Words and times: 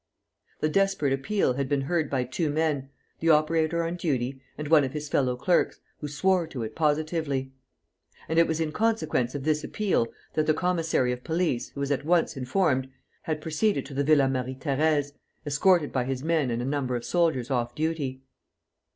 The 0.61 0.67
desperate 0.69 1.13
appeal 1.13 1.53
had 1.53 1.69
been 1.69 1.81
heard 1.81 2.09
by 2.09 2.23
two 2.23 2.49
men, 2.49 2.89
the 3.19 3.29
operator 3.29 3.83
on 3.83 3.97
duty 3.97 4.41
and 4.57 4.67
one 4.67 4.83
of 4.83 4.93
his 4.93 5.07
fellow 5.07 5.35
clerks, 5.35 5.79
who 5.99 6.07
swore 6.07 6.47
to 6.47 6.63
it 6.63 6.73
positively. 6.75 7.51
And 8.27 8.39
it 8.39 8.47
was 8.47 8.59
in 8.59 8.71
consequence 8.71 9.35
of 9.35 9.43
this 9.43 9.63
appeal 9.63 10.07
that 10.33 10.47
the 10.47 10.55
commissary 10.55 11.11
of 11.11 11.23
police, 11.23 11.69
who 11.69 11.81
was 11.81 11.91
at 11.91 12.03
once 12.03 12.35
informed, 12.35 12.89
had 13.21 13.41
proceeded 13.41 13.85
to 13.85 13.93
the 13.93 14.03
Villa 14.03 14.27
Marie 14.27 14.55
Thérèse, 14.55 15.11
escorted 15.45 15.91
by 15.93 16.05
his 16.05 16.23
men 16.23 16.49
and 16.49 16.63
a 16.63 16.65
number 16.65 16.95
of 16.95 17.05
soldiers 17.05 17.51
off 17.51 17.75
duty. 17.75 18.23